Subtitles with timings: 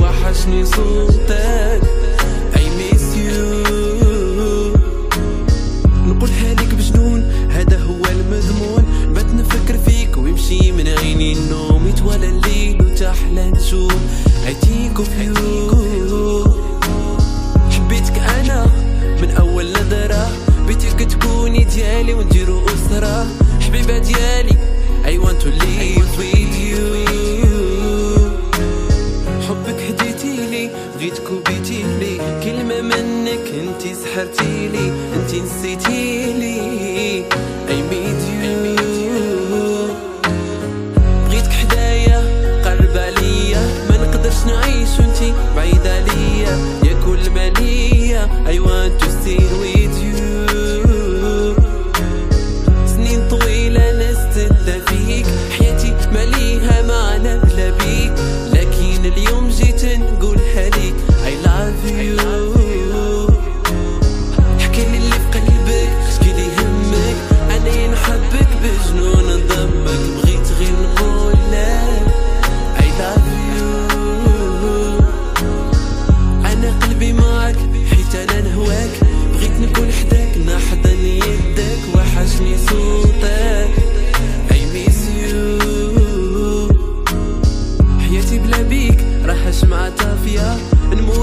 [0.00, 1.82] وحشني صوتك.
[2.54, 3.42] I miss you.
[6.06, 11.88] نقولها لك بجنون هذا هو المذمون بات نفكر فيك ويمشي من عيني النوم.
[11.88, 14.00] يتوالى الليل وتحلى نجوم
[14.46, 15.38] I think you.
[17.70, 18.66] حبيتك أنا
[19.22, 20.28] من أول نظرة.
[20.66, 23.26] بيتك تكوني ديالي ونديرو أسرة.
[23.60, 24.56] حبيبة ديالي
[25.04, 25.73] I want to live.
[30.54, 36.83] لي بغيتك وبيتي لي كلمة منك انتي سحرتي لي انتي نسيتي لي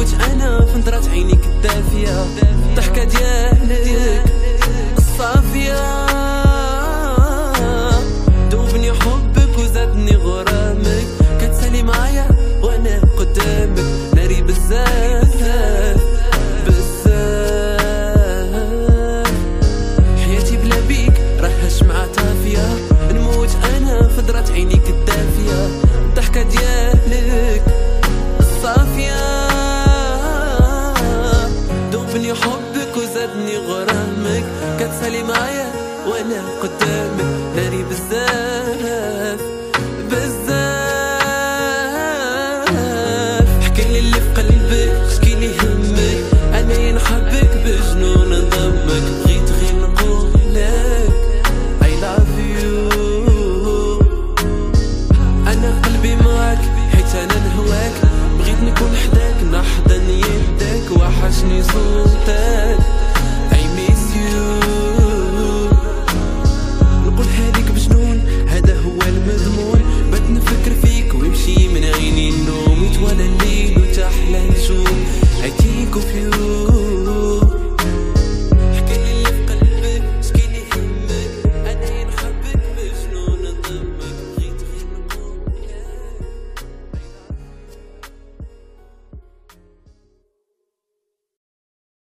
[0.04, 2.26] تزوج أنا فنظرات عينيك الدافية.
[2.70, 3.91] الضحكه ديالي.
[32.52, 34.44] حبك وزادني غرامك.
[34.80, 35.72] كتسالي معايا
[36.08, 39.21] وأنا قدامك ناري بزاف.